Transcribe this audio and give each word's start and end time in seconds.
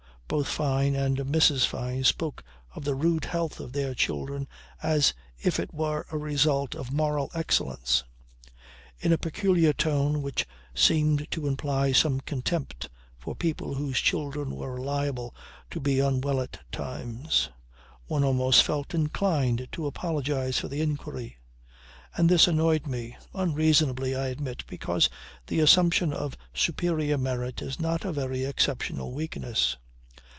Both 0.31 0.47
Fyne 0.47 0.95
and 0.95 1.17
Mrs. 1.17 1.65
Fyne 1.65 2.05
spoke 2.05 2.41
of 2.73 2.85
the 2.85 2.95
rude 2.95 3.25
health 3.25 3.59
of 3.59 3.73
their 3.73 3.93
children 3.93 4.47
as 4.81 5.13
if 5.37 5.59
it 5.59 5.73
were 5.73 6.05
a 6.09 6.17
result 6.17 6.73
of 6.73 6.89
moral 6.93 7.29
excellence; 7.35 8.05
in 9.01 9.11
a 9.11 9.17
peculiar 9.17 9.73
tone 9.73 10.21
which 10.21 10.47
seemed 10.73 11.29
to 11.31 11.47
imply 11.47 11.91
some 11.91 12.21
contempt 12.21 12.87
for 13.17 13.35
people 13.35 13.73
whose 13.73 13.99
children 13.99 14.55
were 14.55 14.79
liable 14.79 15.35
to 15.69 15.81
be 15.81 15.99
unwell 15.99 16.39
at 16.39 16.59
times. 16.71 17.49
One 18.07 18.23
almost 18.23 18.63
felt 18.63 18.93
inclined 18.95 19.67
to 19.73 19.85
apologize 19.85 20.57
for 20.59 20.69
the 20.69 20.79
inquiry. 20.79 21.39
And 22.15 22.29
this 22.29 22.47
annoyed 22.47 22.87
me; 22.87 23.17
unreasonably, 23.33 24.15
I 24.15 24.27
admit, 24.27 24.63
because 24.65 25.09
the 25.47 25.59
assumption 25.59 26.13
of 26.13 26.37
superior 26.53 27.17
merit 27.17 27.61
is 27.61 27.81
not 27.81 28.05
a 28.05 28.13
very 28.13 28.45
exceptional 28.45 29.11
weakness. 29.11 29.75